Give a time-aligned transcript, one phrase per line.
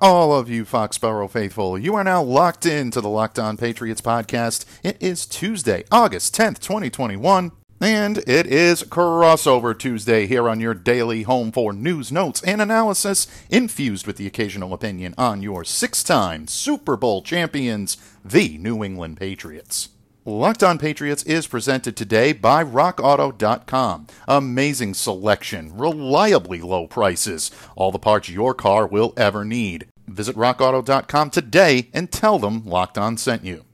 [0.00, 1.78] All of you Foxborough faithful.
[1.78, 4.64] You are now locked into the Locked On Patriots podcast.
[4.82, 11.22] It is Tuesday, August 10th, 2021, and it is Crossover Tuesday here on your daily
[11.22, 16.46] home for news, notes, and analysis, infused with the occasional opinion on your six time
[16.46, 19.88] Super Bowl champions, the New England Patriots.
[20.26, 24.06] Locked On Patriots is presented today by RockAuto.com.
[24.28, 29.86] Amazing selection, reliably low prices, all the parts your car will ever need.
[30.06, 33.64] Visit RockAuto.com today and tell them Locked On sent you.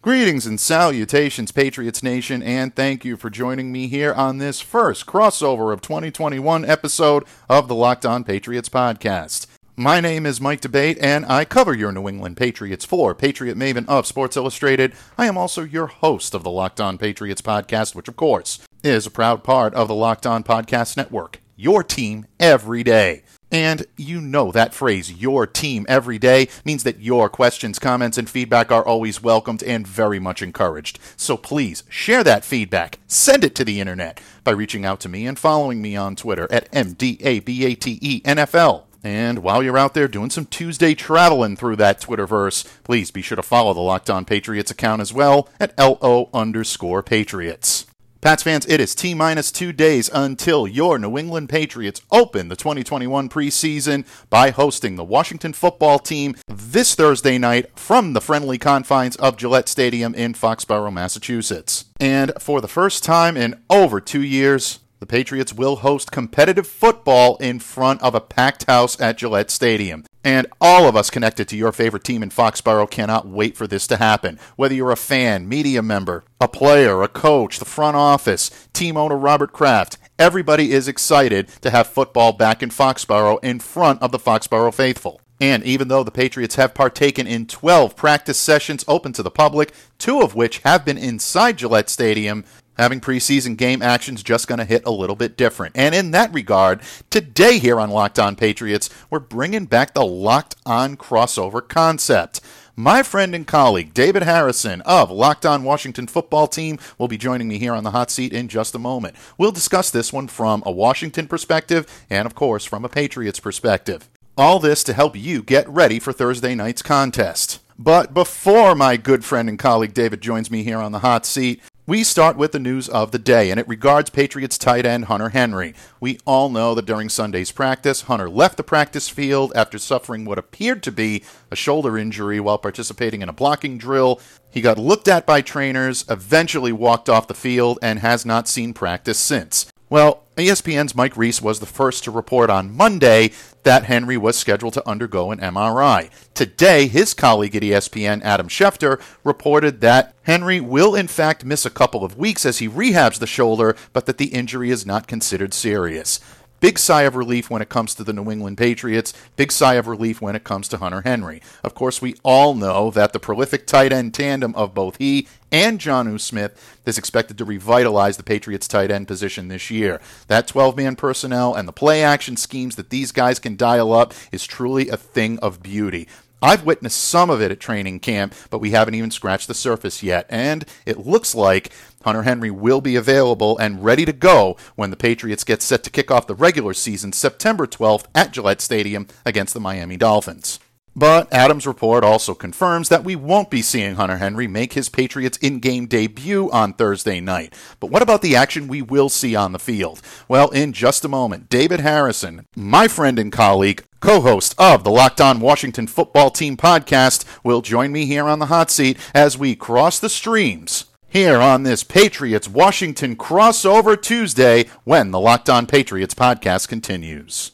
[0.00, 5.06] Greetings and salutations, Patriots Nation, and thank you for joining me here on this first
[5.06, 9.46] crossover of 2021 episode of the Locked On Patriots podcast.
[9.76, 13.88] My name is Mike D'Abate, and I cover your New England Patriots for Patriot Maven
[13.88, 14.92] of Sports Illustrated.
[15.16, 19.06] I am also your host of the Locked On Patriots podcast, which, of course, is
[19.06, 21.40] a proud part of the Locked On Podcast Network.
[21.56, 23.22] Your team every day.
[23.50, 28.28] And you know that phrase, your team every day, means that your questions, comments, and
[28.28, 30.98] feedback are always welcomed and very much encouraged.
[31.16, 35.26] So please share that feedback, send it to the internet by reaching out to me
[35.26, 38.82] and following me on Twitter at MDABATENFL.
[39.04, 43.36] And while you're out there doing some Tuesday traveling through that Twitterverse, please be sure
[43.36, 47.86] to follow the Locked On Patriots account as well at LO underscore Patriots.
[48.22, 52.54] Pats fans, it is T minus two days until your New England Patriots open the
[52.54, 59.16] 2021 preseason by hosting the Washington football team this Thursday night from the friendly confines
[59.16, 61.86] of Gillette Stadium in Foxborough, Massachusetts.
[61.98, 67.36] And for the first time in over two years, the Patriots will host competitive football
[67.38, 70.04] in front of a packed house at Gillette Stadium.
[70.22, 73.88] And all of us connected to your favorite team in Foxborough cannot wait for this
[73.88, 74.38] to happen.
[74.54, 79.16] Whether you're a fan, media member, a player, a coach, the front office, team owner
[79.16, 84.20] Robert Kraft, everybody is excited to have football back in Foxborough in front of the
[84.20, 85.20] Foxborough faithful.
[85.42, 89.72] And even though the Patriots have partaken in 12 practice sessions open to the public,
[89.98, 92.44] two of which have been inside Gillette Stadium,
[92.78, 95.76] having preseason game action's just going to hit a little bit different.
[95.76, 100.56] And in that regard, today here on Locked On Patriots, we're bringing back the Locked
[100.66, 102.40] On crossover concept.
[102.74, 107.46] My friend and colleague David Harrison of Locked On Washington Football Team will be joining
[107.46, 109.14] me here on the hot seat in just a moment.
[109.36, 114.08] We'll discuss this one from a Washington perspective and, of course, from a Patriots perspective.
[114.38, 117.60] All this to help you get ready for Thursday night's contest.
[117.78, 121.60] But before my good friend and colleague David joins me here on the hot seat,
[121.84, 125.30] we start with the news of the day, and it regards Patriots tight end Hunter
[125.30, 125.74] Henry.
[125.98, 130.38] We all know that during Sunday's practice, Hunter left the practice field after suffering what
[130.38, 134.20] appeared to be a shoulder injury while participating in a blocking drill.
[134.48, 138.74] He got looked at by trainers, eventually walked off the field, and has not seen
[138.74, 139.71] practice since.
[139.92, 143.32] Well, ESPN's Mike Reiss was the first to report on Monday
[143.62, 146.08] that Henry was scheduled to undergo an MRI.
[146.32, 151.70] Today, his colleague at ESPN, Adam Schefter, reported that Henry will in fact miss a
[151.70, 155.52] couple of weeks as he rehabs the shoulder, but that the injury is not considered
[155.52, 156.20] serious.
[156.62, 159.12] Big sigh of relief when it comes to the New England Patriots.
[159.34, 161.42] Big sigh of relief when it comes to Hunter Henry.
[161.64, 165.80] Of course, we all know that the prolific tight end tandem of both he and
[165.80, 170.00] Jonnu Smith is expected to revitalize the Patriots tight end position this year.
[170.28, 174.14] That 12 man personnel and the play action schemes that these guys can dial up
[174.30, 176.06] is truly a thing of beauty.
[176.42, 180.02] I've witnessed some of it at training camp, but we haven't even scratched the surface
[180.02, 180.26] yet.
[180.28, 181.70] And it looks like
[182.04, 185.90] Hunter Henry will be available and ready to go when the Patriots get set to
[185.90, 190.58] kick off the regular season September 12th at Gillette Stadium against the Miami Dolphins.
[190.94, 195.38] But Adams' report also confirms that we won't be seeing Hunter Henry make his Patriots
[195.38, 197.54] in game debut on Thursday night.
[197.80, 200.02] But what about the action we will see on the field?
[200.28, 204.90] Well, in just a moment, David Harrison, my friend and colleague, co host of the
[204.90, 209.38] Locked On Washington Football Team podcast, will join me here on the hot seat as
[209.38, 215.66] we cross the streams here on this Patriots Washington crossover Tuesday when the Locked On
[215.66, 217.52] Patriots podcast continues.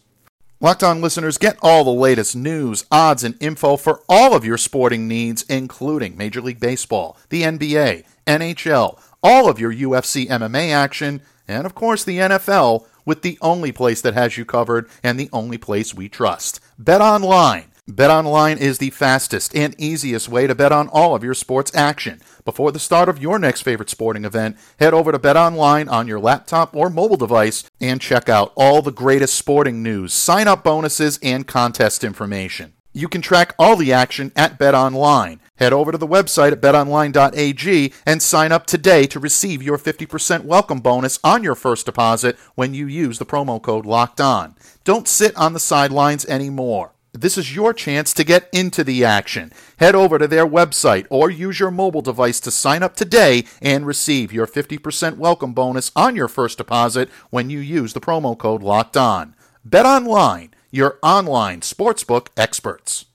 [0.60, 4.58] Locked On listeners get all the latest news, odds, and info for all of your
[4.58, 11.22] sporting needs, including Major League Baseball, the NBA, NHL, all of your UFC MMA action,
[11.46, 15.30] and of course the NFL, with the only place that has you covered and the
[15.32, 16.58] only place we trust.
[16.76, 21.32] Bet online BetOnline is the fastest and easiest way to bet on all of your
[21.32, 22.20] sports action.
[22.44, 26.20] Before the start of your next favorite sporting event, head over to BetOnline on your
[26.20, 31.18] laptop or mobile device and check out all the greatest sporting news, sign up bonuses,
[31.22, 32.74] and contest information.
[32.92, 35.38] You can track all the action at BetOnline.
[35.56, 40.44] Head over to the website at betonline.ag and sign up today to receive your 50%
[40.44, 44.56] welcome bonus on your first deposit when you use the promo code LOCKED ON.
[44.84, 46.92] Don't sit on the sidelines anymore.
[47.20, 49.52] This is your chance to get into the action.
[49.78, 53.84] Head over to their website or use your mobile device to sign up today and
[53.84, 58.62] receive your 50% welcome bonus on your first deposit when you use the promo code
[58.62, 59.34] LOCKED ON.
[59.64, 63.06] Bet online, your online sportsbook experts.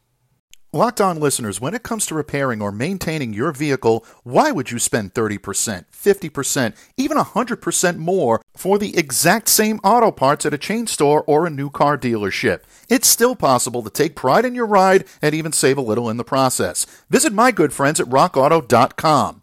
[0.76, 4.80] Locked on listeners, when it comes to repairing or maintaining your vehicle, why would you
[4.80, 10.88] spend 30%, 50%, even 100% more for the exact same auto parts at a chain
[10.88, 12.62] store or a new car dealership?
[12.90, 16.18] It's still possible to take pride in your ride and even save a little in
[16.18, 16.86] the process.
[17.10, 19.43] Visit my good friends at rockauto.com.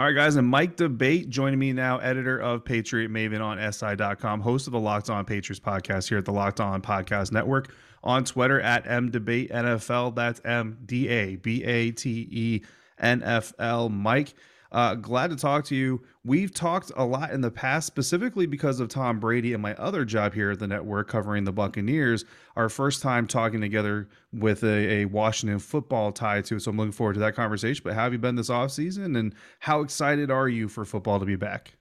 [0.00, 4.40] All right, guys, and Mike D'Abate joining me now, editor of Patriot Maven on SI.com,
[4.40, 8.24] host of the Locked On Patriots podcast here at the Locked On Podcast Network, on
[8.24, 10.14] Twitter at MDabateNFL.
[10.14, 12.62] That's M D A B A T E
[12.98, 13.90] N F L.
[13.90, 14.32] Mike,
[14.72, 16.02] uh, glad to talk to you.
[16.24, 20.04] We've talked a lot in the past, specifically because of Tom Brady and my other
[20.04, 22.24] job here at the network covering the Buccaneers.
[22.56, 26.60] Our first time talking together with a, a Washington football tie to it.
[26.60, 27.82] So I'm looking forward to that conversation.
[27.84, 31.26] But how have you been this offseason and how excited are you for football to
[31.26, 31.74] be back?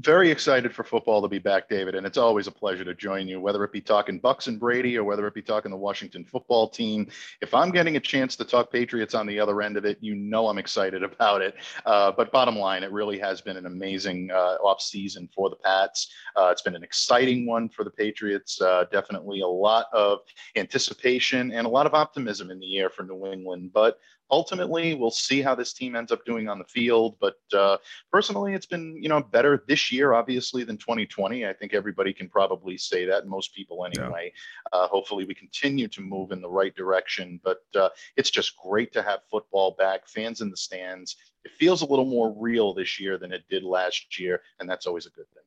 [0.00, 3.28] Very excited for football to be back, David, and it's always a pleasure to join
[3.28, 6.24] you, whether it be talking Bucks and Brady or whether it be talking the Washington
[6.24, 7.06] football team.
[7.42, 10.14] If I'm getting a chance to talk Patriots on the other end of it, you
[10.14, 11.54] know I'm excited about it.
[11.84, 15.56] Uh, but bottom line, it really has been an amazing uh, off season for the
[15.56, 16.10] Pats.
[16.34, 18.60] Uh, it's been an exciting one for the Patriots.
[18.60, 20.20] Uh, definitely a lot of
[20.56, 23.70] anticipation and a lot of optimism in the air for New England.
[23.74, 23.98] But
[24.30, 27.16] ultimately, we'll see how this team ends up doing on the field.
[27.20, 27.78] But uh,
[28.12, 31.46] personally, it's been you know better this year, obviously, than 2020.
[31.46, 34.32] I think everybody can probably say that, most people anyway.
[34.72, 34.78] Yeah.
[34.78, 37.40] Uh, hopefully, we continue to move in the right direction.
[37.42, 41.16] But uh, it's just great to have football back, fans in the stands.
[41.44, 44.86] It feels a little more real this year than it did last year, and that's
[44.86, 45.44] always a good thing.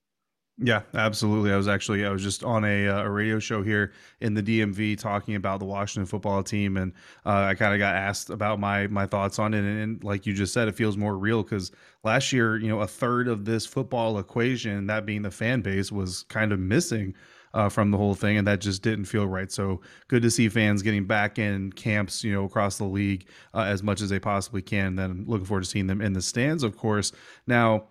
[0.60, 1.52] Yeah, absolutely.
[1.52, 4.42] I was actually I was just on a, uh, a radio show here in the
[4.42, 6.94] DMV talking about the Washington football team, and
[7.26, 9.60] uh, I kind of got asked about my my thoughts on it.
[9.60, 11.72] And, and like you just said, it feels more real because
[12.04, 15.92] last year, you know, a third of this football equation, that being the fan base,
[15.92, 17.16] was kind of missing.
[17.56, 19.52] Uh, from the whole thing, and that just didn't feel right.
[19.52, 23.60] So good to see fans getting back in camps, you know, across the league uh,
[23.60, 24.96] as much as they possibly can.
[24.96, 27.12] Then looking forward to seeing them in the stands, of course.
[27.46, 27.90] Now,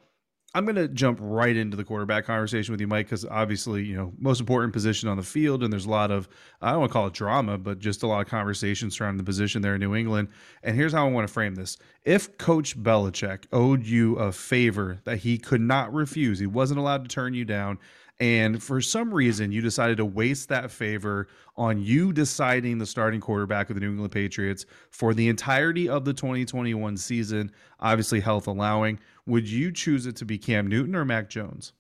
[0.54, 3.97] I'm going to jump right into the quarterback conversation with you, Mike, because obviously, you
[3.97, 6.28] know, most important position on the field, and there's a lot of,
[6.61, 9.25] I don't want to call it drama, but just a lot of conversation surrounding the
[9.25, 10.28] position there in New England.
[10.62, 11.78] And here's how I want to frame this.
[12.04, 17.04] If Coach Belichick owed you a favor that he could not refuse, he wasn't allowed
[17.04, 17.78] to turn you down,
[18.21, 23.21] and for some reason, you decided to waste that favor on you deciding the starting
[23.21, 27.50] quarterback of the New England Patriots for the entirety of the 2021 season,
[27.81, 29.00] obviously, health allowing.
[29.26, 31.73] Would you choose it to be Cam Newton or Mac Jones?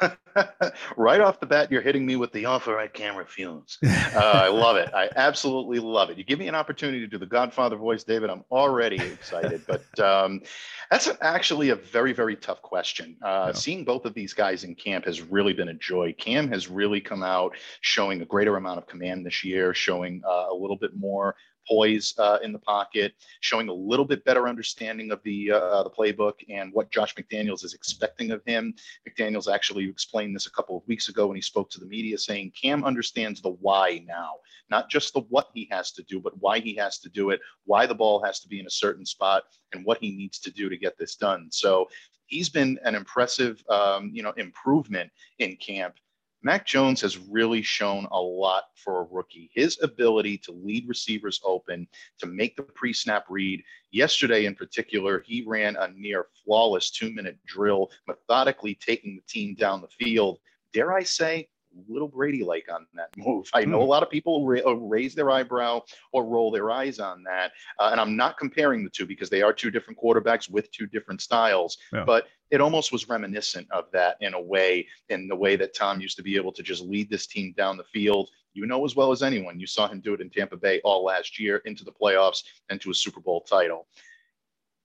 [0.96, 3.78] right off the bat, you're hitting me with the offer I can't refuse.
[3.82, 4.92] Uh, I love it.
[4.94, 6.18] I absolutely love it.
[6.18, 8.30] You give me an opportunity to do the Godfather voice, David.
[8.30, 9.62] I'm already excited.
[9.66, 10.42] but um,
[10.90, 13.16] that's actually a very, very tough question.
[13.22, 13.52] Uh, yeah.
[13.52, 16.14] Seeing both of these guys in camp has really been a joy.
[16.18, 20.46] Cam has really come out showing a greater amount of command this year, showing uh,
[20.50, 21.36] a little bit more
[21.68, 25.90] poise uh, in the pocket, showing a little bit better understanding of the uh, the
[25.90, 28.74] playbook and what Josh McDaniels is expecting of him.
[29.08, 32.18] McDaniels actually explained this a couple of weeks ago when he spoke to the media,
[32.18, 34.32] saying Cam understands the why now,
[34.70, 37.40] not just the what he has to do, but why he has to do it,
[37.64, 40.50] why the ball has to be in a certain spot, and what he needs to
[40.50, 41.48] do to get this done.
[41.50, 41.88] So
[42.26, 45.96] he's been an impressive, um, you know, improvement in camp.
[46.42, 49.50] Mac Jones has really shown a lot for a rookie.
[49.54, 51.86] His ability to lead receivers open,
[52.18, 53.62] to make the pre snap read.
[53.90, 59.54] Yesterday, in particular, he ran a near flawless two minute drill, methodically taking the team
[59.54, 60.38] down the field.
[60.72, 61.48] Dare I say,
[61.88, 63.48] little Brady like on that move.
[63.54, 63.90] I know a hmm.
[63.90, 67.52] lot of people ra- uh, raise their eyebrow or roll their eyes on that.
[67.78, 70.86] Uh, and I'm not comparing the two because they are two different quarterbacks with two
[70.86, 71.78] different styles.
[71.92, 72.04] Yeah.
[72.04, 76.00] But it almost was reminiscent of that in a way, in the way that Tom
[76.00, 78.30] used to be able to just lead this team down the field.
[78.52, 81.04] You know as well as anyone, you saw him do it in Tampa Bay all
[81.04, 83.86] last year into the playoffs and to a Super Bowl title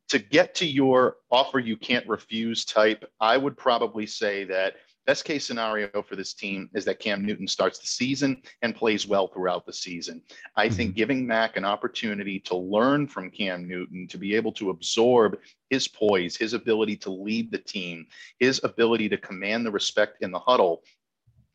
[0.10, 4.76] to get to your offer you can't refuse type, I would probably say that
[5.06, 9.06] Best case scenario for this team is that Cam Newton starts the season and plays
[9.08, 10.22] well throughout the season.
[10.56, 10.76] I mm-hmm.
[10.76, 15.38] think giving Mac an opportunity to learn from Cam Newton, to be able to absorb
[15.70, 18.08] his poise, his ability to lead the team,
[18.40, 20.84] his ability to command the respect in the huddle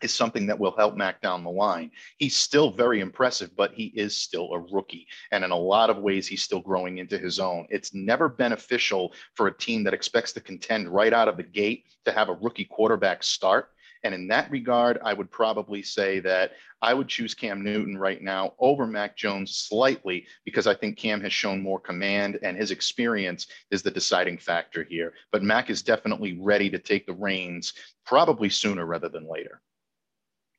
[0.03, 1.91] is something that will help Mac down the line.
[2.19, 5.07] He's still very impressive, but he is still a rookie.
[5.33, 7.67] And in a lot of ways, he's still growing into his own.
[7.71, 11.85] It's never beneficial for a team that expects to contend right out of the gate
[12.05, 13.71] to have a rookie quarterback start.
[14.03, 18.23] And in that regard, I would probably say that I would choose Cam Newton right
[18.23, 22.71] now over Mac Jones slightly because I think Cam has shown more command and his
[22.71, 25.13] experience is the deciding factor here.
[25.33, 27.75] But Mac is definitely ready to take the reins
[28.07, 29.61] probably sooner rather than later.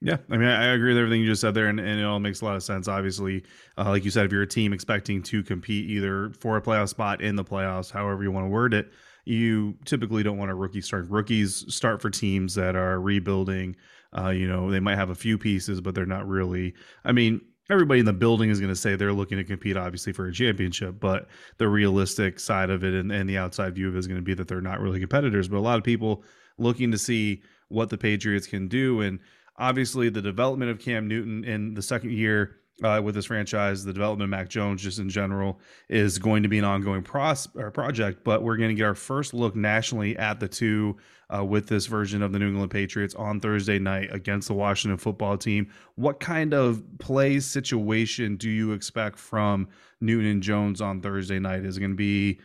[0.03, 2.19] Yeah, I mean, I agree with everything you just said there, and, and it all
[2.19, 2.87] makes a lot of sense.
[2.87, 3.43] Obviously,
[3.77, 6.89] uh, like you said, if you're a team expecting to compete either for a playoff
[6.89, 8.91] spot in the playoffs, however you want to word it,
[9.25, 11.07] you typically don't want a rookie start.
[11.07, 13.75] Rookies start for teams that are rebuilding.
[14.17, 16.73] Uh, you know, they might have a few pieces, but they're not really.
[17.05, 17.39] I mean,
[17.69, 20.33] everybody in the building is going to say they're looking to compete, obviously, for a
[20.33, 21.27] championship, but
[21.59, 24.23] the realistic side of it and, and the outside view of it is going to
[24.23, 25.47] be that they're not really competitors.
[25.47, 26.23] But a lot of people
[26.57, 29.19] looking to see what the Patriots can do and
[29.57, 33.93] obviously the development of Cam Newton in the second year uh, with this franchise, the
[33.93, 38.23] development of Mac Jones just in general is going to be an ongoing pros- project.
[38.23, 40.97] But we're going to get our first look nationally at the two
[41.35, 44.97] uh, with this version of the New England Patriots on Thursday night against the Washington
[44.97, 45.71] football team.
[45.95, 49.67] What kind of play situation do you expect from
[49.99, 51.65] Newton and Jones on Thursday night?
[51.65, 52.39] Is it going to be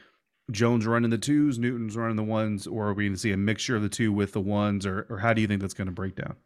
[0.52, 3.36] Jones running the twos, Newton's running the ones, or are we going to see a
[3.36, 5.86] mixture of the two with the ones, or, or how do you think that's going
[5.86, 6.36] to break down?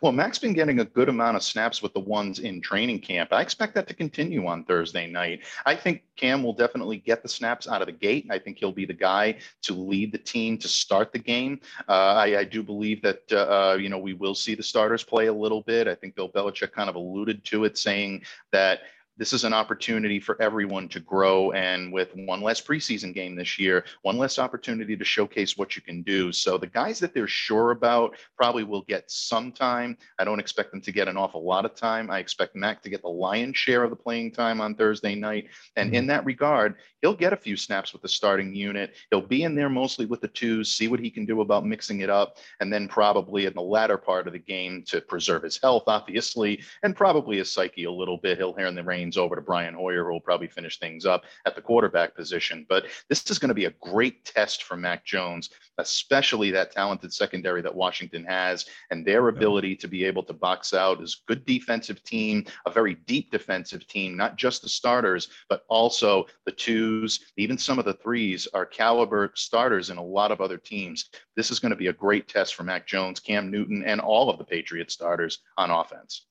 [0.00, 3.32] Well, Mac's been getting a good amount of snaps with the ones in training camp.
[3.32, 5.42] I expect that to continue on Thursday night.
[5.66, 8.26] I think Cam will definitely get the snaps out of the gate.
[8.30, 11.60] I think he'll be the guy to lead the team to start the game.
[11.88, 15.02] Uh, I, I, do believe that uh, uh, you know we will see the starters
[15.02, 15.88] play a little bit.
[15.88, 18.22] I think Bill Belichick kind of alluded to it, saying
[18.52, 18.80] that
[19.16, 21.52] this is an opportunity for everyone to grow.
[21.52, 25.82] And with one less preseason game this year, one less opportunity to showcase what you
[25.82, 26.32] can do.
[26.32, 29.96] So the guys that they're sure about probably will get some time.
[30.18, 32.10] I don't expect them to get an awful lot of time.
[32.10, 35.48] I expect Mac to get the lion's share of the playing time on Thursday night.
[35.76, 35.96] And mm-hmm.
[35.96, 38.94] in that regard, he'll get a few snaps with the starting unit.
[39.10, 42.00] He'll be in there mostly with the twos, see what he can do about mixing
[42.00, 42.38] it up.
[42.60, 46.62] And then probably in the latter part of the game to preserve his health, obviously,
[46.82, 48.38] and probably his psyche a little bit.
[48.38, 51.54] He'll in the reins over to Brian Hoyer, who will probably finish things up at
[51.54, 52.64] the quarterback position.
[52.70, 57.12] But this is going to be a great test for Mac Jones, especially that talented
[57.12, 61.44] secondary that Washington has and their ability to be able to box out as good
[61.44, 66.93] defensive team, a very deep defensive team, not just the starters, but also the twos,
[67.36, 71.10] even some of the threes are caliber starters in a lot of other teams.
[71.36, 74.30] This is going to be a great test for Mac Jones, Cam Newton, and all
[74.30, 76.26] of the Patriot starters on offense.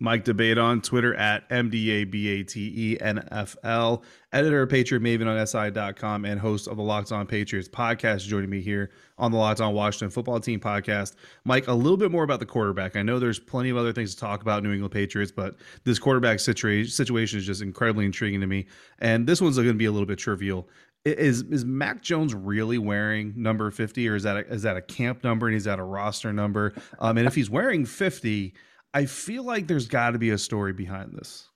[0.00, 6.76] Mike D'Abate on Twitter at MDABATENFL, editor of Patriot Maven on SI.com, and host of
[6.76, 10.58] the Locked On Patriots podcast, joining me here on the Locked On Washington Football Team
[10.58, 11.14] podcast.
[11.44, 12.96] Mike, a little bit more about the quarterback.
[12.96, 16.00] I know there's plenty of other things to talk about New England Patriots, but this
[16.00, 18.66] quarterback situa- situation is just incredibly intriguing to me.
[18.98, 20.68] And this one's going to be a little bit trivial.
[21.04, 24.80] Is is Mac Jones really wearing number 50 or is that a, is that a
[24.80, 26.72] camp number and he's at a roster number?
[26.98, 28.54] Um, and if he's wearing 50,
[28.94, 31.48] I feel like there's got to be a story behind this.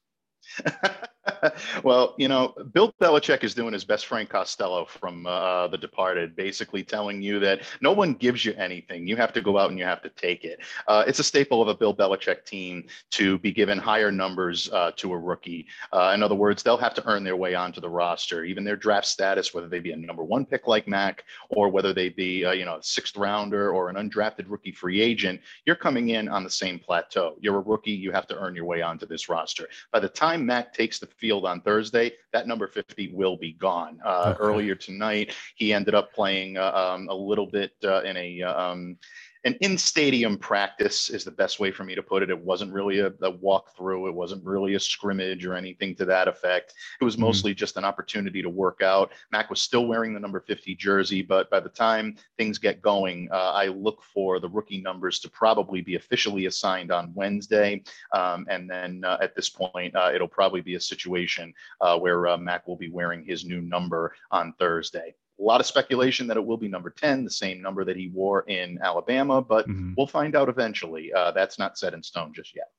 [1.84, 6.36] well, you know, Bill Belichick is doing his best Frank Costello from uh, The Departed,
[6.36, 9.06] basically telling you that no one gives you anything.
[9.06, 10.60] You have to go out and you have to take it.
[10.86, 14.92] Uh, it's a staple of a Bill Belichick team to be given higher numbers uh,
[14.96, 15.66] to a rookie.
[15.92, 18.76] Uh, in other words, they'll have to earn their way onto the roster, even their
[18.76, 22.44] draft status, whether they be a number one pick like Mac or whether they be,
[22.44, 25.40] uh, you know, a sixth rounder or an undrafted rookie free agent.
[25.66, 27.36] You're coming in on the same plateau.
[27.40, 27.92] You're a rookie.
[27.92, 29.68] You have to earn your way onto this roster.
[29.92, 33.98] By the time Mac takes the field on Thursday, that number 50 will be gone.
[34.04, 34.38] Uh, okay.
[34.40, 38.96] Earlier tonight, he ended up playing uh, um, a little bit uh, in a um,
[39.44, 42.30] an in stadium practice is the best way for me to put it.
[42.30, 44.08] It wasn't really a, a walkthrough.
[44.08, 46.74] It wasn't really a scrimmage or anything to that effect.
[47.00, 47.24] It was mm-hmm.
[47.24, 47.58] mostly mm-hmm.
[47.58, 49.12] just an opportunity to work out.
[49.32, 53.28] Mac was still wearing the number 50 jersey, but by the time things get going,
[53.32, 57.82] uh, I look for the rookie numbers to probably be officially assigned on Wednesday.
[58.14, 62.26] Um, and then uh, at this point, uh, it'll probably be a situation uh, where
[62.26, 66.36] uh, Mac will be wearing his new number on Thursday a lot of speculation that
[66.36, 69.94] it will be number 10, the same number that he wore in Alabama, but mm-hmm.
[69.96, 71.12] we'll find out eventually.
[71.12, 72.70] Uh, that's not set in stone just yet.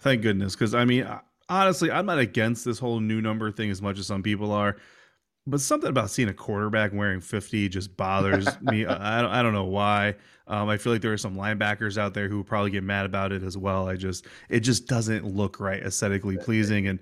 [0.00, 0.54] Thank goodness.
[0.54, 1.06] Because, I mean,
[1.48, 4.76] honestly, I'm not against this whole new number thing as much as some people are.
[5.48, 8.84] But something about seeing a quarterback wearing 50 just bothers me.
[8.84, 10.16] I don't, I don't know why.
[10.48, 13.30] Um, I feel like there are some linebackers out there who probably get mad about
[13.30, 13.88] it as well.
[13.88, 16.88] I just, it just doesn't look right, aesthetically pleasing.
[16.88, 16.98] And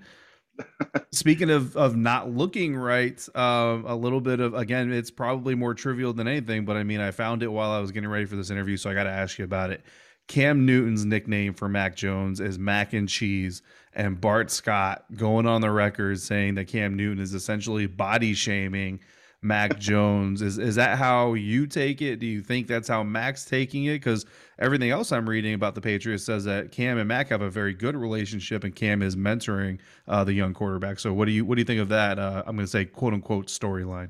[1.11, 5.73] Speaking of of not looking right, um, a little bit of again, it's probably more
[5.73, 8.35] trivial than anything, but I mean, I found it while I was getting ready for
[8.35, 9.83] this interview, so I got to ask you about it.
[10.27, 13.61] Cam Newton's nickname for Mac Jones is Mac and Cheese,
[13.93, 18.99] and Bart Scott going on the record saying that Cam Newton is essentially body shaming
[19.45, 20.41] Mac Jones.
[20.41, 22.17] Is is that how you take it?
[22.17, 23.93] Do you think that's how Mac's taking it?
[23.93, 24.25] Because
[24.57, 27.73] everything else I'm reading about the Patriots says that Cam and Mac have a very
[27.73, 30.99] good relationship, and Cam is mentoring uh, the young quarterback.
[30.99, 32.17] So what do you what do you think of that?
[32.17, 34.09] Uh, I'm going to say quote unquote storyline.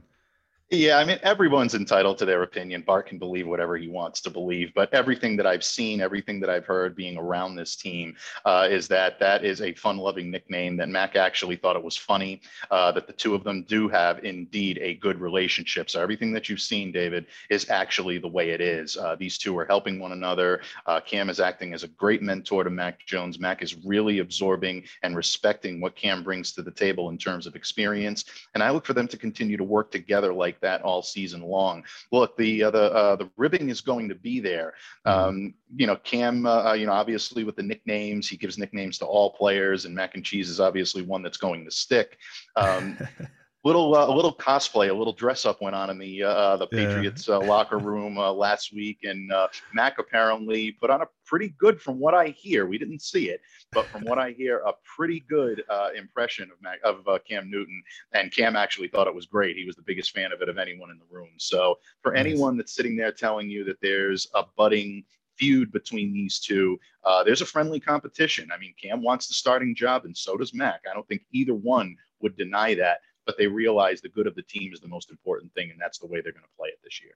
[0.71, 2.81] Yeah, I mean, everyone's entitled to their opinion.
[2.81, 6.49] Bart can believe whatever he wants to believe, but everything that I've seen, everything that
[6.49, 10.75] I've heard being around this team uh, is that that is a fun loving nickname,
[10.77, 12.41] that Mac actually thought it was funny,
[12.71, 15.87] uh, that the two of them do have indeed a good relationship.
[15.87, 18.97] So everything that you've seen, David, is actually the way it is.
[18.97, 20.61] Uh, these two are helping one another.
[20.87, 23.37] Uh, Cam is acting as a great mentor to Mac Jones.
[23.39, 27.55] Mac is really absorbing and respecting what Cam brings to the table in terms of
[27.55, 28.25] experience.
[28.55, 31.41] And I look for them to continue to work together like like that all season
[31.41, 31.83] long.
[32.11, 34.73] Look, the uh, the uh, the ribbing is going to be there.
[35.05, 35.27] Mm-hmm.
[35.27, 38.97] Um, you know, Cam, uh, uh, you know, obviously with the nicknames, he gives nicknames
[38.99, 42.17] to all players, and Mac and Cheese is obviously one that's going to stick.
[42.55, 42.97] Um,
[43.65, 46.57] little uh, a little cosplay, a little dress up went on in the uh, uh
[46.57, 51.07] the Patriots uh, locker room uh, last week, and uh, Mac apparently put on a
[51.25, 52.67] pretty good, from what I hear.
[52.67, 53.41] We didn't see it,
[53.73, 55.63] but from what I hear, a pretty good
[55.97, 57.81] impression of Mac, of Cam Newton.
[58.13, 59.57] And Cam actually thought it was great.
[59.57, 61.31] He was the biggest fan of it of anyone in the room.
[61.37, 62.19] So for nice.
[62.19, 65.03] anyone that's sitting there telling you that there's a budding
[65.37, 66.79] feud between these two.
[67.03, 68.49] Uh, there's a friendly competition.
[68.53, 70.81] I mean, Cam wants the starting job, and so does Mac.
[70.89, 74.43] I don't think either one would deny that but they realize the good of the
[74.43, 76.79] team is the most important thing, and that's the way they're going to play it
[76.83, 77.13] this year.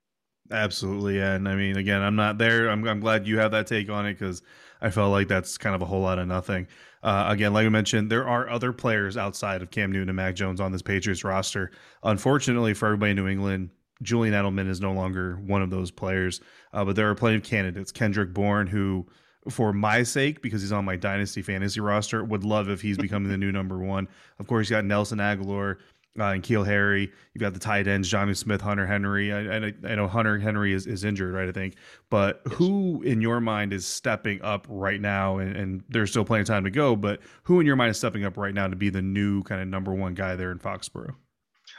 [0.50, 1.34] Absolutely, yeah.
[1.34, 2.68] and I mean, again, I'm not there.
[2.68, 4.42] I'm, I'm glad you have that take on it because
[4.80, 6.66] I felt like that's kind of a whole lot of nothing.
[7.02, 10.34] Uh, again, like I mentioned, there are other players outside of Cam Newton and Mac
[10.34, 11.70] Jones on this Patriots roster.
[12.02, 13.70] Unfortunately for everybody in New England,
[14.02, 16.40] Julian Edelman is no longer one of those players,
[16.72, 17.92] uh, but there are plenty of candidates.
[17.92, 19.06] Kendrick Bourne, who
[19.48, 23.30] for my sake, because he's on my dynasty fantasy roster, would love if he's becoming
[23.30, 24.08] the new number one.
[24.38, 25.76] Of course, you got Nelson Agholor,
[26.18, 27.12] uh, and Keel Harry.
[27.34, 29.32] You've got the tight ends, Jonnu Smith, Hunter Henry.
[29.32, 31.48] I, I, I, know Hunter Henry is, is injured, right?
[31.48, 31.76] I think.
[32.08, 32.56] But yes.
[32.56, 35.38] who in your mind is stepping up right now?
[35.38, 37.98] And, and, there's still plenty of time to go, but who in your mind is
[37.98, 40.58] stepping up right now to be the new kind of number one guy there in
[40.58, 41.14] Foxborough?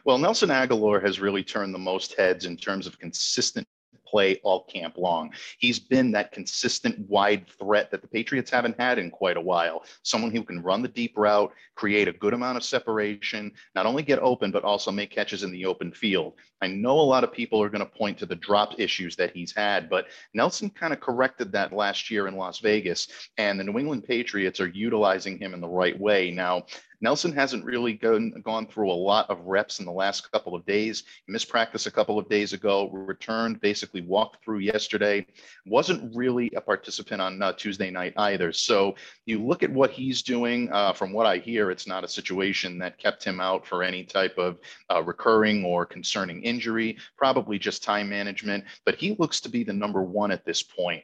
[0.06, 3.68] Well, Nelson Agholor has really turned the most heads in terms of consistent
[4.12, 5.32] play all camp long.
[5.58, 9.86] He's been that consistent wide threat that the Patriots haven't had in quite a while.
[10.04, 14.04] Someone who can run the deep route, create a good amount of separation, not only
[14.04, 16.34] get open, but also make catches in the open field.
[16.62, 19.32] I know a lot of people are going to point to the drop issues that
[19.32, 23.64] he's had, but Nelson kind of corrected that last year in Las Vegas, and the
[23.64, 26.30] New England Patriots are utilizing him in the right way.
[26.30, 26.66] Now,
[27.02, 30.66] Nelson hasn't really gone, gone through a lot of reps in the last couple of
[30.66, 31.04] days.
[31.26, 35.26] He missed practice a couple of days ago, returned, basically walked through yesterday.
[35.66, 38.54] Wasn't really a participant on uh, Tuesday night either.
[38.54, 40.72] So you look at what he's doing.
[40.72, 44.04] Uh, from what I hear, it's not a situation that kept him out for any
[44.04, 44.60] type of
[44.92, 48.64] uh, recurring or concerning injury, probably just time management.
[48.86, 51.04] But he looks to be the number one at this point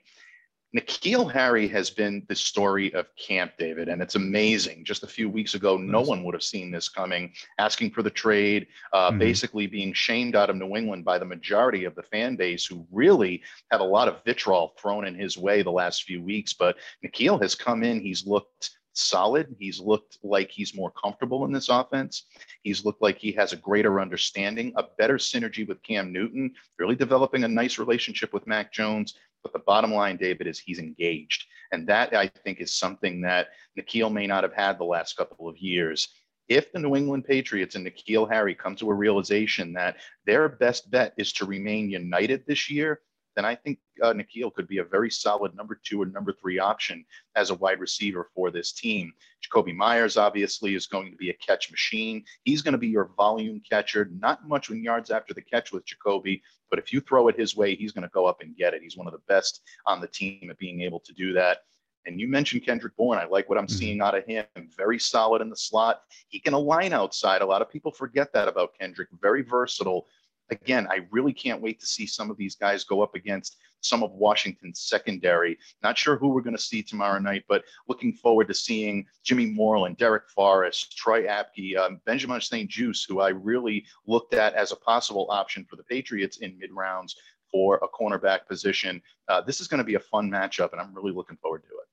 [0.75, 4.83] N'Keal Harry has been the story of camp, David, and it's amazing.
[4.83, 8.09] Just a few weeks ago, no one would have seen this coming, asking for the
[8.09, 9.19] trade, uh, mm-hmm.
[9.19, 12.85] basically being shamed out of New England by the majority of the fan base who
[12.91, 16.53] really had a lot of vitriol thrown in his way the last few weeks.
[16.53, 19.55] But N'Keal has come in, he's looked solid.
[19.59, 22.25] He's looked like he's more comfortable in this offense.
[22.63, 26.95] He's looked like he has a greater understanding, a better synergy with Cam Newton, really
[26.95, 29.15] developing a nice relationship with Mac Jones.
[29.43, 31.45] But the bottom line, David, is he's engaged.
[31.71, 35.47] And that, I think, is something that N'Keal may not have had the last couple
[35.47, 36.07] of years.
[36.49, 40.89] If the New England Patriots and N'Keal Harry come to a realization that their best
[40.89, 43.01] bet is to remain united this year,
[43.37, 46.57] then I think uh, N'Keal could be a very solid number two or number three
[46.57, 49.13] option as a wide receiver for this team.
[49.45, 52.25] Jakobi Meyers obviously is going to be a catch machine.
[52.45, 55.83] He's going to be your volume catcher, not much in yards after the catch with
[55.85, 58.73] Jakobi, but if you throw it his way, he's going to go up and get
[58.73, 58.81] it.
[58.81, 61.59] He's one of the best on the team at being able to do that.
[62.07, 63.19] And you mentioned Kendrick Bourne.
[63.19, 63.77] I like what I'm mm-hmm.
[63.77, 64.45] seeing out of him.
[64.75, 66.01] Very solid in the slot.
[66.29, 67.41] He can align outside.
[67.41, 69.09] A lot of people forget that about Kendrick.
[69.21, 70.07] Very versatile
[70.49, 74.03] again, I really can't wait to see some of these guys go up against some
[74.03, 75.57] of Washington's secondary.
[75.83, 79.45] Not sure who we're going to see tomorrow night, but looking forward to seeing Jimmy
[79.45, 84.75] Moreland, Darrick Forrest, Troy Apke, um, Benjamin St-Juste, who I really looked at as a
[84.75, 87.15] possible option for the Patriots in mid rounds
[87.51, 89.01] for a cornerback position.
[89.27, 91.69] Uh, this is going to be a fun matchup, and I'm really looking forward to
[91.69, 91.86] it.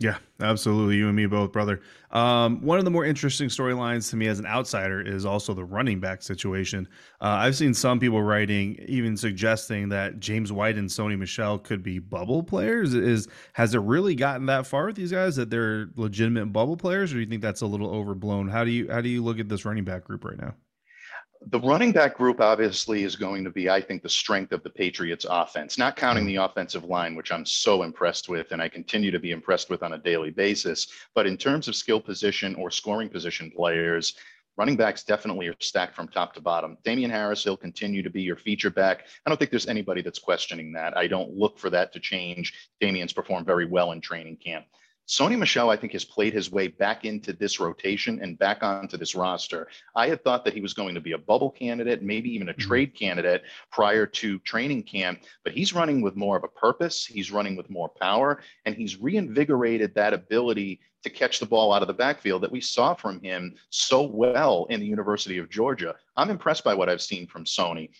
[0.00, 0.96] Yeah, absolutely.
[0.96, 1.82] You and me both, brother.
[2.10, 5.62] Um, one of the more interesting storylines to me as an outsider is also the
[5.62, 6.88] running back situation.
[7.20, 11.82] Uh, I've seen some people writing, even suggesting that James White and Sony Michel could
[11.82, 12.94] be bubble players.
[12.94, 17.12] Is has it really gotten that far with these guys that they're legitimate bubble players,
[17.12, 18.48] or do you think that's a little overblown?
[18.48, 20.54] How do you how do you look at this running back group right now?
[21.46, 24.68] The running back group obviously is going to be, I think, the strength of the
[24.68, 29.10] Patriots offense, not counting the offensive line, which I'm so impressed with and I continue
[29.10, 30.88] to be impressed with on a daily basis.
[31.14, 34.16] But in terms of skill position or scoring position players,
[34.58, 36.76] running backs definitely are stacked from top to bottom.
[36.84, 39.06] Damien Harris, he'll continue to be your feature back.
[39.24, 40.94] I don't think there's anybody that's questioning that.
[40.94, 42.68] I don't look for that to change.
[42.80, 44.66] Damien's performed very well in training camp.
[45.10, 48.96] Sony Michel, I think, has played his way back into this rotation and back onto
[48.96, 49.66] this roster.
[49.96, 52.52] I had thought that he was going to be a bubble candidate, maybe even a
[52.52, 52.68] mm-hmm.
[52.68, 53.42] trade candidate
[53.72, 57.04] prior to training camp, but he's running with more of a purpose.
[57.04, 61.82] He's running with more power, and he's reinvigorated that ability to catch the ball out
[61.82, 65.96] of the backfield that we saw from him so well in the University of Georgia.
[66.16, 67.90] I'm impressed by what I've seen from Sony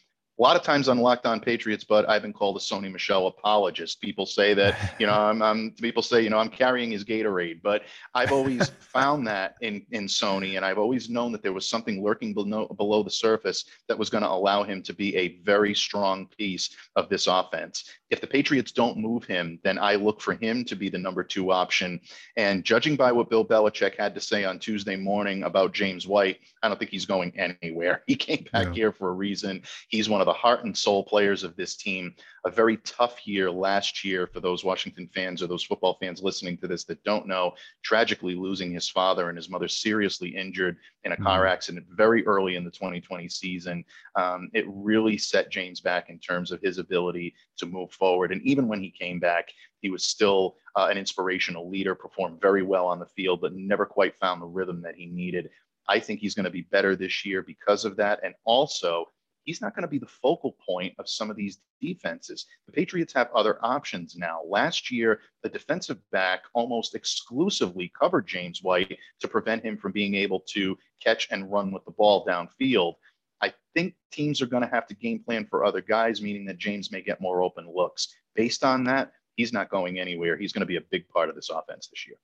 [0.41, 3.27] a lot of times on Locked On Patriots, but I've been called a Sony Michel
[3.27, 4.01] apologist.
[4.01, 7.61] People say that, you know, I'm, I'm, people say, you know, I'm carrying his Gatorade,
[7.63, 7.83] but
[8.15, 10.57] I've always found that in, in Sony.
[10.57, 14.09] And I've always known that there was something lurking below, below the surface that was
[14.09, 17.91] going to allow him to be a very strong piece of this offense.
[18.09, 21.23] If the Patriots don't move him, then I look for him to be the number
[21.23, 22.01] two option.
[22.39, 26.39] And judging by what Bill Belichick had to say on Tuesday morning about James White,
[26.63, 28.03] I don't think he's going anywhere.
[28.11, 28.73] He came back yeah.
[28.73, 29.63] here for a reason.
[29.89, 32.15] He's one of the heart and soul players of this team.
[32.45, 36.57] A very tough year last year for those Washington fans or those football fans listening
[36.59, 37.53] to this that don't know.
[37.83, 41.53] Tragically losing his father and his mother seriously injured in a car mm-hmm.
[41.53, 43.85] accident very early in the 2020 season.
[44.15, 48.31] Um, it really set James back in terms of his ability to move forward.
[48.31, 49.49] And even when he came back,
[49.81, 53.85] he was still uh, an inspirational leader, performed very well on the field, but never
[53.85, 55.51] quite found the rhythm that he needed.
[55.89, 58.21] I think he's going to be better this year because of that.
[58.23, 59.07] And also,
[59.51, 62.47] he's not going to be the focal point of some of these defenses.
[62.67, 64.43] The Patriots have other options now.
[64.49, 70.15] Last year, the defensive back almost exclusively covered James White to prevent him from being
[70.15, 72.95] able to catch and run with the ball downfield.
[73.41, 76.59] I think teams are going to have to game plan for other guys, meaning that
[76.59, 78.15] James may get more open looks.
[78.37, 80.37] Based on that, he's not going anywhere.
[80.37, 82.19] He's going to be a big part of this offense this year.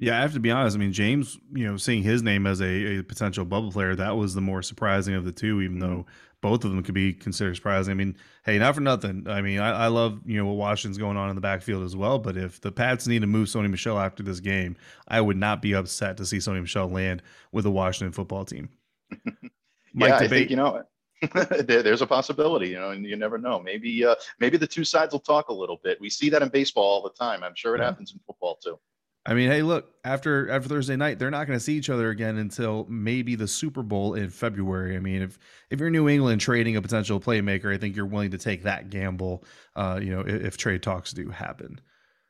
[0.00, 0.76] Yeah, I have to be honest.
[0.76, 4.16] I mean, James, you know, seeing his name as a, a potential bubble player, that
[4.16, 5.88] was the more surprising of the two, even mm-hmm.
[5.88, 6.06] though
[6.40, 7.90] both of them could be considered surprising.
[7.90, 9.26] I mean, hey, not for nothing.
[9.28, 11.96] I mean, I, I, love, you know, what Washington's going on in the backfield as
[11.96, 12.18] well.
[12.18, 14.76] But if the Pats need to move Sony Michel after this game,
[15.08, 18.68] I would not be upset to see Sony Michel land with the Washington football team.
[19.94, 20.84] yeah, I think, you know,
[21.32, 23.58] there, there's a possibility, you know, and you never know.
[23.58, 26.00] Maybe, uh, maybe the two sides will talk a little bit.
[26.00, 27.42] We see that in baseball all the time.
[27.42, 27.86] I'm sure it yeah.
[27.86, 28.78] happens in football too.
[29.28, 32.08] I mean, hey, look, after after Thursday night, they're not going to see each other
[32.08, 34.96] again until maybe the Super Bowl in February.
[34.96, 35.38] I mean, if
[35.68, 38.88] if you're New England trading a potential playmaker, I think you're willing to take that
[38.88, 39.44] gamble.
[39.76, 41.78] Uh, you know, if, if trade talks do happen.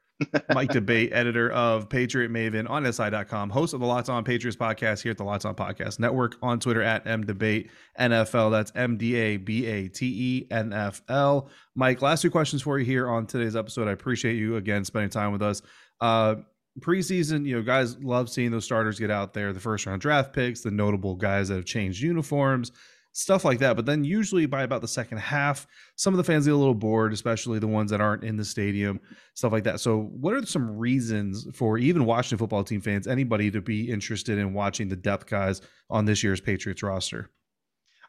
[0.52, 5.00] Mike D'Abate, editor of Patriot Maven on SI.com, host of the Locked On Patriots podcast
[5.00, 8.50] here at the Locked On Podcast Network on Twitter at MDebate NFL.
[8.50, 11.48] That's M D A B A T E N F L.
[11.76, 13.86] Mike, last two questions for you here on today's episode.
[13.86, 15.62] I appreciate you again spending time with us.
[16.00, 16.36] Uh,
[16.80, 20.32] preseason, you know, guys love seeing those starters get out there, the first round draft
[20.32, 22.72] picks, the notable guys that have changed uniforms
[23.18, 23.74] stuff like that.
[23.74, 26.74] But then usually by about the second half, some of the fans get a little
[26.74, 29.00] bored, especially the ones that aren't in the stadium,
[29.34, 29.80] stuff like that.
[29.80, 34.38] So, what are some reasons for even Washington football team fans, anybody to be interested
[34.38, 35.60] in watching the depth guys
[35.90, 37.30] on this year's Patriots roster?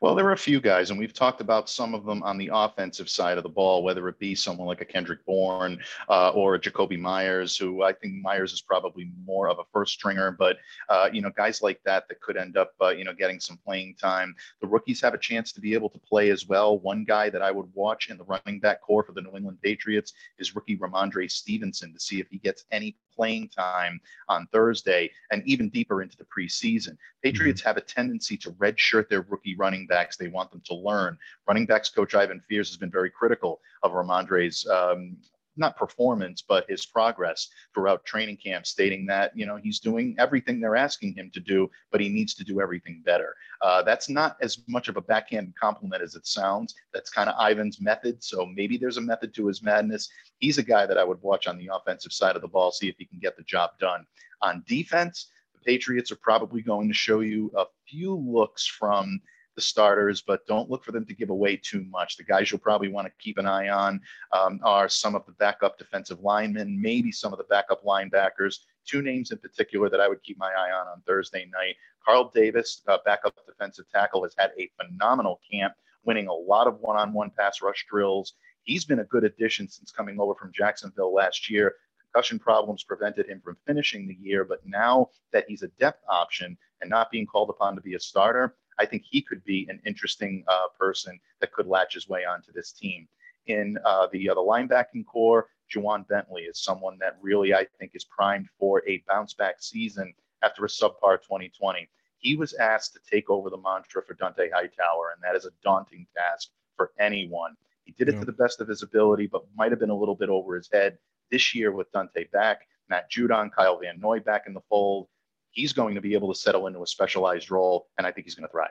[0.02, 2.52] Well, there are a few guys, and we've talked about some of them on the
[2.54, 6.56] offensive side of the ball, whether it be someone like a Kendrick Bourne uh, or
[6.56, 10.56] a Jakobi Meyers, who I think Meyers is probably more of a first stringer, but
[10.88, 13.58] uh, you know, guys like that that could end up, uh, you know, getting some
[13.58, 14.34] playing time.
[14.62, 16.80] The rookies have a chance to be able to play as well.
[16.80, 19.58] One guy that I would watch in the running back corps for the New England
[19.62, 25.12] Patriots is rookie Rhamondre Stevenson to see if he gets any playing time on Thursday
[25.32, 26.96] and even deeper into the preseason.
[27.22, 27.68] Patriots mm-hmm.
[27.68, 30.16] have a tendency to redshirt their rookie running backs.
[30.16, 31.18] They want them to learn.
[31.46, 35.18] Running backs coach Ivan Fears has been very critical of Rhamondre's um,
[35.60, 40.60] not performance, but his progress throughout training camp, stating that you know he's doing everything
[40.60, 43.36] they're asking him to do, but he needs to do everything better.
[43.62, 46.74] Uh, that's not as much of a backhand compliment as it sounds.
[46.94, 48.24] That's kind of Ivan's method.
[48.24, 50.10] So maybe there's a method to his madness.
[50.40, 52.88] He's a guy that I would watch on the offensive side of the ball, see
[52.88, 54.06] if he can get the job done.
[54.42, 59.22] On defense, the Patriots are probably going to show you a few looks from
[59.60, 62.16] the starters, but don't look for them to give away too much.
[62.16, 64.00] The guys you'll probably want to keep an eye on
[64.32, 68.60] um, are some of the backup defensive linemen, maybe some of the backup linebackers.
[68.86, 71.76] Two names in particular that I would keep my eye on on Thursday night.
[72.06, 75.74] Carl Davis, uh, backup defensive tackle, has had a phenomenal camp,
[76.06, 78.36] winning a lot of one on one pass rush drills.
[78.64, 81.76] He's been a good addition since coming over from Jacksonville last year.
[82.14, 86.58] Concussion problems prevented him from finishing the year, but now that he's a depth option
[86.80, 89.80] and not being called upon to be a starter, I think he could be an
[89.86, 93.08] interesting uh, person that could latch his way onto this team.
[93.48, 97.92] In uh, the uh, the linebacking corps, Ja'Whaun Bentley is someone that really I think
[97.94, 100.14] is primed for a bounce back season
[100.44, 101.90] after a subpar 2020.
[102.18, 105.52] He was asked to take over the mantra for Dont'a Hightower, and that is a
[105.64, 107.56] daunting task for anyone.
[107.86, 108.20] He did it yeah.
[108.22, 110.70] to the best of his ability, but might have been a little bit over his
[110.72, 110.98] head.
[111.32, 115.08] This year with Dont'a back, Matt Judon, Kyle Van Noy back in the fold,
[115.52, 118.36] he's going to be able to settle into a specialized role, and I think he's
[118.36, 118.70] going to thrive.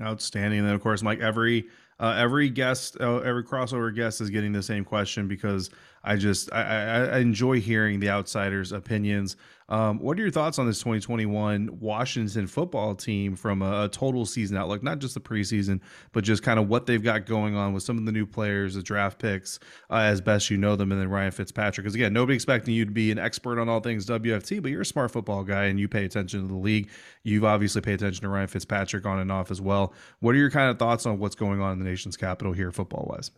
[0.00, 0.60] Outstanding.
[0.60, 1.66] And then, of course, Mike, every
[2.00, 5.70] uh, every guest, uh, every crossover guest is getting the same question because
[6.02, 9.36] I just I, I enjoy hearing the outsiders' opinions.
[9.72, 14.26] Um, what are your thoughts on this 2021 Washington football team from a, a, total
[14.26, 15.80] season outlook, not just the preseason,
[16.12, 18.74] but just kind of what they've got going on with some of the new players,
[18.74, 19.58] the draft picks,
[19.88, 21.84] uh, as best you know them, and then Ryan Fitzpatrick?
[21.84, 24.82] Because again, nobody expecting you to be an expert on all things WFT, but you're
[24.82, 26.90] a smart football guy and you pay attention to the league.
[27.22, 29.94] You've obviously paid attention to Ryan Fitzpatrick on and off as well.
[30.20, 32.72] What are your kind of thoughts on what's going on in the nation's capital here,
[32.72, 33.30] football wise?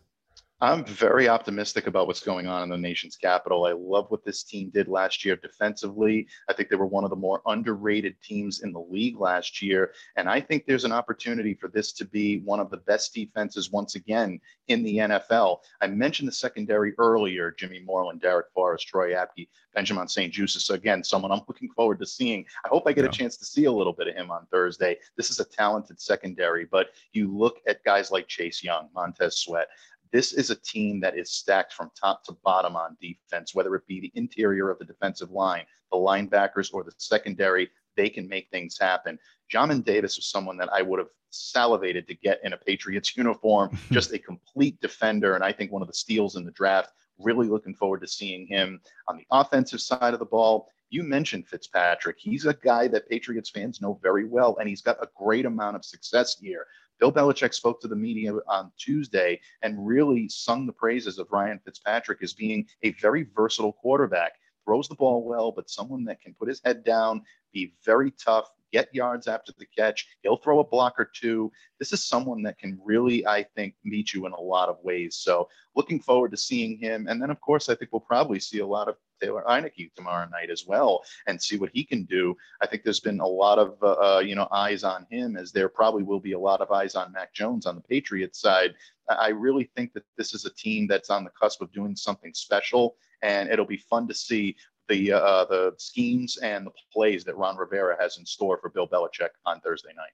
[0.65, 3.65] I'm very optimistic about what's going on in the nation's capital.
[3.65, 6.27] I love what this team did last year defensively.
[6.49, 9.93] I think they were one of the more underrated teams in the league last year.
[10.15, 13.71] And I think there's an opportunity for this to be one of the best defenses
[13.71, 15.59] once again in the NFL.
[15.81, 20.71] I mentioned the secondary earlier Jimmy Moreland, Darrick Forrest, Troy Apke, Benjamin St-Juste.
[20.71, 22.43] Again, someone I'm looking forward to seeing.
[22.65, 23.11] I hope I get yeah.
[23.11, 24.97] a chance to see a little bit of him on Thursday.
[25.15, 29.67] This is a talented secondary, but you look at guys like Chase Young, Montez Sweat.
[30.15, 33.85] This is a team that is stacked from top to bottom on defense, whether it
[33.85, 37.69] be the interior of the defensive line, the linebackers, or the secondary.
[37.97, 39.19] They can make things happen.
[39.53, 43.77] Jamin Davis was someone that I would have salivated to get in a Patriots uniform,
[43.91, 46.93] just a complete defender, and I think one of the steals in the draft.
[47.19, 50.69] Really looking forward to seeing him on the offensive side of the ball.
[50.91, 52.15] You mentioned Fitzpatrick.
[52.19, 55.75] He's a guy that Patriots fans know very well, and he's got a great amount
[55.75, 56.65] of success here.
[56.99, 61.59] Bill Belichick spoke to the media on Tuesday and really sung the praises of Ryan
[61.63, 64.33] Fitzpatrick as being a very versatile quarterback.
[64.65, 67.21] Throws the ball well, but someone that can put his head down,
[67.53, 70.07] be very tough, get yards after the catch.
[70.23, 71.51] He'll throw a block or two.
[71.79, 75.15] This is someone that can really, I think, meet you in a lot of ways.
[75.15, 77.07] So looking forward to seeing him.
[77.07, 80.27] And then, of course, I think we'll probably see a lot of Taylor Heinicke tomorrow
[80.29, 82.35] night as well and see what he can do.
[82.61, 85.51] I think there's been a lot of uh, uh, you know eyes on him, as
[85.51, 88.73] there probably will be a lot of eyes on Mac Jones on the Patriots side.
[89.07, 92.33] I really think that this is a team that's on the cusp of doing something
[92.33, 94.55] special, and it'll be fun to see
[94.87, 98.87] the uh, the schemes and the plays that Ron Rivera has in store for Bill
[98.87, 100.13] Belichick on Thursday night.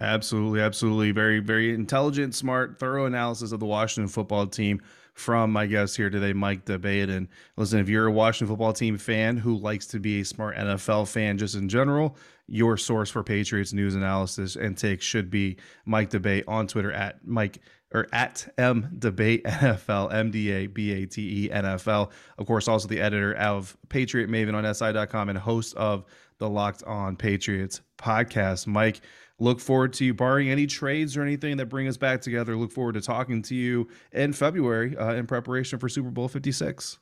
[0.00, 1.12] Absolutely, absolutely.
[1.12, 4.82] Very, very intelligent, smart, thorough analysis of the Washington football team
[5.16, 7.08] from my guest here today, Mike D'Abate.
[7.08, 10.56] And listen, if you're a Washington football team fan who likes to be a smart
[10.56, 15.56] NFL fan just in general, your source for Patriots news analysis and takes should be
[15.86, 17.60] Mike D'Abate on Twitter at Mike
[17.94, 22.10] or at M Debate NFL, M D A B A T E NFL.
[22.36, 26.04] Of course, also the editor of Patriot Maven on SI.com and host of
[26.38, 28.66] the Locked On Patriots podcast.
[28.66, 29.00] Mike,
[29.38, 32.56] look forward to you, barring any trades or anything that bring us back together.
[32.56, 36.98] Look forward to talking to you in February uh, in preparation for Super Bowl 56.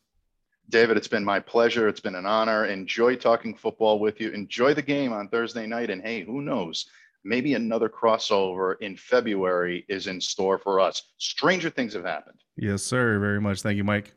[0.70, 1.88] David, it's been my pleasure.
[1.88, 2.64] It's been an honor.
[2.64, 4.30] Enjoy talking football with you.
[4.30, 5.90] Enjoy the game on Thursday night.
[5.90, 6.86] And hey, who knows?
[7.22, 11.02] Maybe another crossover in February is in store for us.
[11.18, 12.38] Stranger things have happened.
[12.56, 13.18] Yes, sir.
[13.18, 13.62] Very much.
[13.62, 14.12] Thank you, Mike.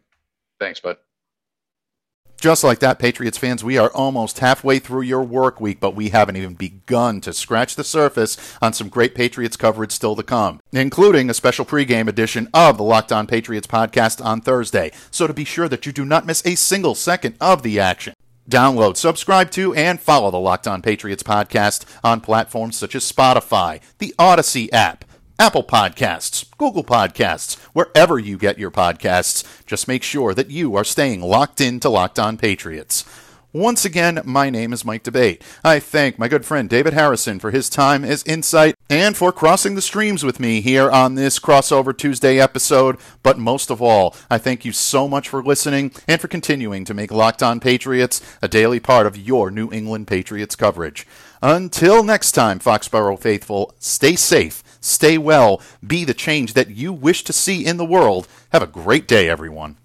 [0.59, 0.97] Thanks, bud.
[2.39, 6.09] Just like that, Patriots fans, we are almost halfway through your work week, but we
[6.09, 10.59] haven't even begun to scratch the surface on some great Patriots coverage still to come,
[10.71, 14.91] including a special pregame edition of the Locked On Patriots podcast on Thursday.
[15.09, 18.13] So to be sure that you do not miss a single second of the action,
[18.49, 23.81] Download, subscribe to, and follow the Locked On Patriots podcast on platforms such as Spotify,
[23.97, 25.03] the Odyssey app,
[25.39, 29.43] Apple Podcasts, Google Podcasts, wherever you get your podcasts.
[29.67, 33.05] Just make sure that you are staying locked in to Locked On Patriots.
[33.53, 35.41] Once again, my name is Mike D'Abate.
[35.63, 39.75] I thank my good friend David Harrison for his time, his insight, and for crossing
[39.75, 42.97] the streams with me here on this Crossover Tuesday episode.
[43.21, 46.95] But most of all, I thank you so much for listening and for continuing to
[46.95, 51.07] make Locked On Patriots a daily part of your New England Patriots coverage.
[51.41, 57.23] Until next time, Foxborough faithful, stay safe, stay well, be the change that you wish
[57.23, 58.27] to see in the world.
[58.51, 59.77] Have a great day, everyone.